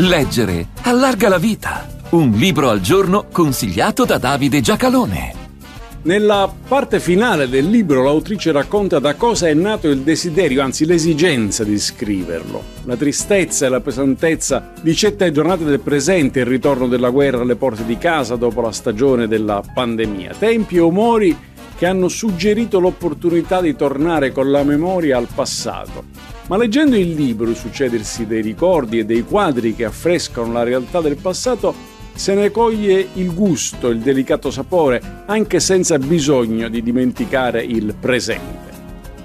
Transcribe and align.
Leggere 0.00 0.68
allarga 0.82 1.28
la 1.28 1.38
vita. 1.38 1.84
Un 2.10 2.30
libro 2.30 2.70
al 2.70 2.80
giorno 2.80 3.26
consigliato 3.32 4.04
da 4.04 4.16
Davide 4.16 4.60
Giacalone. 4.60 5.34
Nella 6.02 6.48
parte 6.68 7.00
finale 7.00 7.48
del 7.48 7.68
libro 7.68 8.04
l'autrice 8.04 8.52
racconta 8.52 9.00
da 9.00 9.16
cosa 9.16 9.48
è 9.48 9.54
nato 9.54 9.88
il 9.88 10.02
desiderio, 10.02 10.62
anzi 10.62 10.86
l'esigenza 10.86 11.64
di 11.64 11.76
scriverlo. 11.80 12.62
La 12.84 12.94
tristezza 12.94 13.66
e 13.66 13.70
la 13.70 13.80
pesantezza 13.80 14.70
di 14.80 14.94
certe 14.94 15.32
giornate 15.32 15.64
del 15.64 15.80
presente, 15.80 16.38
il 16.38 16.46
ritorno 16.46 16.86
della 16.86 17.10
guerra 17.10 17.40
alle 17.40 17.56
porte 17.56 17.84
di 17.84 17.98
casa 17.98 18.36
dopo 18.36 18.60
la 18.60 18.70
stagione 18.70 19.26
della 19.26 19.64
pandemia. 19.74 20.36
Tempi 20.38 20.76
e 20.76 20.80
umori 20.80 21.36
che 21.76 21.86
hanno 21.86 22.06
suggerito 22.06 22.78
l'opportunità 22.78 23.60
di 23.60 23.74
tornare 23.74 24.30
con 24.30 24.48
la 24.48 24.62
memoria 24.62 25.16
al 25.16 25.26
passato. 25.34 26.36
Ma 26.48 26.56
leggendo 26.56 26.96
il 26.96 27.12
libro, 27.12 27.54
succedersi 27.54 28.26
dei 28.26 28.40
ricordi 28.40 28.98
e 28.98 29.04
dei 29.04 29.22
quadri 29.22 29.74
che 29.74 29.84
affrescano 29.84 30.50
la 30.50 30.62
realtà 30.62 31.02
del 31.02 31.16
passato, 31.16 31.74
se 32.14 32.34
ne 32.34 32.50
coglie 32.50 33.06
il 33.14 33.34
gusto, 33.34 33.88
il 33.88 33.98
delicato 33.98 34.50
sapore, 34.50 35.22
anche 35.26 35.60
senza 35.60 35.98
bisogno 35.98 36.68
di 36.68 36.82
dimenticare 36.82 37.62
il 37.62 37.94
presente. 38.00 38.66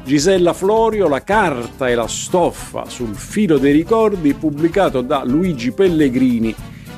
Gisella 0.04 0.52
Florio, 0.52 1.08
La 1.08 1.24
carta 1.24 1.88
e 1.88 1.96
la 1.96 2.10
stoffa 2.10 2.90
sul 2.90 3.16
filo 3.16 3.58
dei 3.58 3.72
ricordi, 3.72 4.34
pubblicato 4.34 5.00
da 5.00 5.24
Luigi 5.24 5.72
Pellegrini 5.72 6.54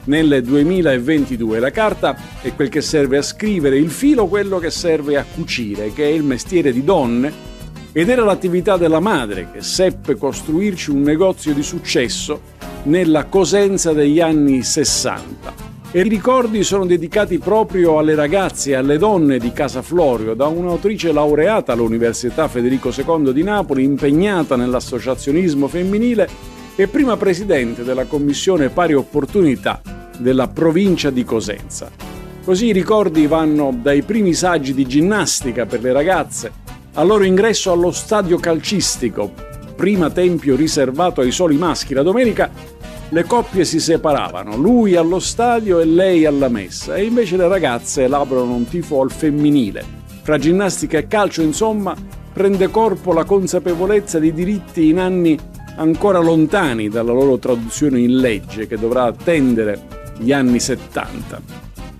nel 0.05 0.41
2022. 0.43 1.59
La 1.59 1.69
carta 1.69 2.17
è 2.41 2.51
quel 2.55 2.69
che 2.69 2.81
serve 2.81 3.17
a 3.17 3.21
scrivere, 3.21 3.77
il 3.77 3.91
filo 3.91 4.25
quello 4.25 4.57
che 4.57 4.71
serve 4.71 5.17
a 5.17 5.25
cucire, 5.35 5.93
che 5.93 6.05
è 6.05 6.11
il 6.11 6.23
mestiere 6.23 6.73
di 6.73 6.83
donne, 6.83 7.53
ed 7.97 8.09
era 8.09 8.25
l'attività 8.25 8.75
della 8.75 8.99
madre 8.99 9.47
che 9.53 9.61
seppe 9.61 10.17
costruirci 10.17 10.91
un 10.91 11.01
negozio 11.01 11.53
di 11.53 11.63
successo 11.63 12.41
nella 12.83 13.23
Cosenza 13.23 13.93
degli 13.93 14.19
anni 14.19 14.63
60. 14.63 15.53
E 15.91 16.01
i 16.01 16.09
ricordi 16.09 16.61
sono 16.65 16.85
dedicati 16.85 17.37
proprio 17.37 17.97
alle 17.97 18.13
ragazze 18.13 18.71
e 18.71 18.75
alle 18.75 18.97
donne 18.97 19.39
di 19.39 19.53
Casa 19.53 19.81
Florio, 19.81 20.33
da 20.33 20.47
un'autrice 20.47 21.13
laureata 21.13 21.71
all'Università 21.71 22.49
Federico 22.49 22.91
II 22.93 23.31
di 23.31 23.43
Napoli, 23.43 23.85
impegnata 23.85 24.57
nell'associazionismo 24.57 25.69
femminile 25.69 26.27
e 26.75 26.89
prima 26.89 27.15
presidente 27.15 27.85
della 27.85 28.03
Commissione 28.03 28.67
Pari 28.67 28.93
Opportunità 28.93 29.81
della 30.17 30.49
provincia 30.49 31.09
di 31.11 31.23
Cosenza. 31.23 31.89
Così 32.43 32.65
i 32.65 32.73
ricordi 32.73 33.25
vanno 33.25 33.73
dai 33.81 34.01
primi 34.01 34.33
saggi 34.33 34.73
di 34.73 34.85
ginnastica 34.85 35.65
per 35.65 35.81
le 35.81 35.93
ragazze, 35.93 36.63
al 36.95 37.07
loro 37.07 37.23
ingresso 37.23 37.71
allo 37.71 37.91
stadio 37.91 38.37
calcistico, 38.37 39.31
prima 39.75 40.09
tempio 40.09 40.55
riservato 40.55 41.21
ai 41.21 41.31
soli 41.31 41.57
maschi. 41.57 41.93
La 41.93 42.03
domenica 42.03 42.49
le 43.09 43.23
coppie 43.23 43.65
si 43.65 43.79
separavano, 43.79 44.55
lui 44.55 44.95
allo 44.95 45.19
stadio 45.19 45.79
e 45.79 45.85
lei 45.85 46.25
alla 46.25 46.47
messa, 46.47 46.95
e 46.95 47.03
invece 47.03 47.37
le 47.37 47.47
ragazze 47.47 48.03
elaborano 48.03 48.55
un 48.55 48.65
tifo 48.67 49.01
al 49.01 49.11
femminile. 49.11 49.83
Fra 50.23 50.37
ginnastica 50.37 50.97
e 50.97 51.07
calcio, 51.07 51.41
insomma, 51.41 51.95
prende 52.33 52.69
corpo 52.69 53.13
la 53.13 53.25
consapevolezza 53.25 54.17
di 54.17 54.33
diritti 54.33 54.87
in 54.87 54.99
anni 54.99 55.37
ancora 55.77 56.19
lontani 56.19 56.87
dalla 56.87 57.11
loro 57.11 57.37
traduzione 57.37 57.99
in 57.99 58.17
legge 58.17 58.67
che 58.67 58.77
dovrà 58.77 59.03
attendere 59.03 59.81
gli 60.17 60.31
anni 60.31 60.59
70. 60.59 61.41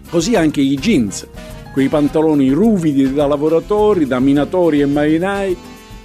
Così 0.09 0.35
anche 0.35 0.61
i 0.61 0.75
jeans, 0.75 1.27
quei 1.75 1.89
pantaloni 1.89 2.51
ruvidi 2.51 3.13
da 3.13 3.27
lavoratori, 3.27 4.07
da 4.07 4.21
minatori 4.21 4.79
e 4.79 4.85
marinai, 4.85 5.57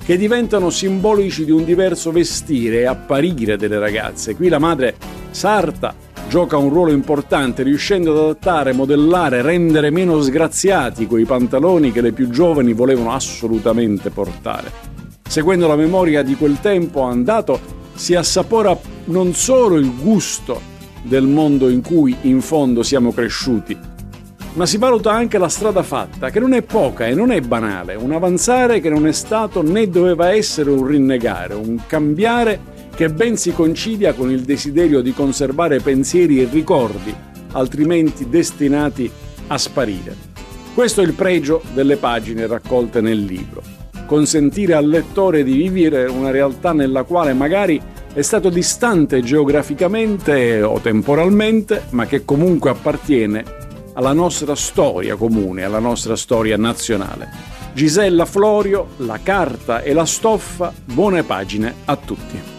che 0.04 0.16
diventano 0.16 0.68
simbolici 0.68 1.44
di 1.44 1.52
un 1.52 1.64
diverso 1.64 2.10
vestire 2.10 2.80
e 2.80 2.86
apparire 2.86 3.56
delle 3.56 3.78
ragazze. 3.78 4.34
Qui 4.34 4.48
la 4.48 4.58
madre 4.58 4.96
sarta 5.30 5.94
gioca 6.28 6.56
un 6.56 6.70
ruolo 6.70 6.90
importante 6.90 7.62
riuscendo 7.62 8.10
ad 8.10 8.18
adattare, 8.18 8.72
modellare, 8.72 9.42
rendere 9.42 9.90
meno 9.90 10.20
sgraziati 10.20 11.06
quei 11.06 11.24
pantaloni 11.24 11.92
che 11.92 12.00
le 12.00 12.10
più 12.10 12.30
giovani 12.30 12.72
volevano 12.72 13.12
assolutamente 13.12 14.10
portare. 14.10 14.72
Seguendo 15.22 15.68
la 15.68 15.76
memoria 15.76 16.24
di 16.24 16.34
quel 16.34 16.58
tempo 16.60 17.02
andato, 17.02 17.60
si 17.94 18.16
assapora 18.16 18.76
non 19.04 19.34
solo 19.34 19.76
il 19.76 19.92
gusto 20.02 20.60
del 21.04 21.28
mondo 21.28 21.68
in 21.68 21.80
cui 21.80 22.16
in 22.22 22.40
fondo 22.40 22.82
siamo 22.82 23.12
cresciuti, 23.12 23.99
ma 24.54 24.66
si 24.66 24.78
valuta 24.78 25.12
anche 25.12 25.38
la 25.38 25.48
strada 25.48 25.82
fatta, 25.82 26.30
che 26.30 26.40
non 26.40 26.52
è 26.54 26.62
poca 26.62 27.06
e 27.06 27.14
non 27.14 27.30
è 27.30 27.40
banale, 27.40 27.94
un 27.94 28.12
avanzare 28.12 28.80
che 28.80 28.88
non 28.88 29.06
è 29.06 29.12
stato 29.12 29.62
né 29.62 29.88
doveva 29.88 30.32
essere 30.32 30.70
un 30.70 30.84
rinnegare, 30.84 31.54
un 31.54 31.78
cambiare 31.86 32.78
che 32.94 33.10
ben 33.10 33.36
si 33.36 33.52
concilia 33.52 34.12
con 34.12 34.30
il 34.30 34.42
desiderio 34.42 35.00
di 35.00 35.12
conservare 35.12 35.80
pensieri 35.80 36.40
e 36.40 36.48
ricordi, 36.50 37.14
altrimenti 37.52 38.28
destinati 38.28 39.10
a 39.46 39.56
sparire. 39.56 40.28
Questo 40.74 41.00
è 41.00 41.04
il 41.04 41.14
pregio 41.14 41.62
delle 41.72 41.96
pagine 41.96 42.46
raccolte 42.46 43.00
nel 43.00 43.22
libro. 43.22 43.62
Consentire 44.06 44.74
al 44.74 44.88
lettore 44.88 45.44
di 45.44 45.52
vivere 45.68 46.06
una 46.06 46.30
realtà 46.30 46.72
nella 46.72 47.04
quale 47.04 47.32
magari 47.32 47.80
è 48.12 48.22
stato 48.22 48.48
distante 48.50 49.20
geograficamente 49.20 50.62
o 50.62 50.80
temporalmente, 50.80 51.84
ma 51.90 52.06
che 52.06 52.24
comunque 52.24 52.70
appartiene 52.70 53.68
alla 53.94 54.12
nostra 54.12 54.54
storia 54.54 55.16
comune, 55.16 55.64
alla 55.64 55.78
nostra 55.78 56.16
storia 56.16 56.56
nazionale. 56.56 57.28
Gisella 57.72 58.24
Florio, 58.24 58.88
la 58.98 59.20
carta 59.22 59.82
e 59.82 59.92
la 59.92 60.06
stoffa, 60.06 60.72
buone 60.84 61.22
pagine 61.22 61.74
a 61.84 61.96
tutti. 61.96 62.49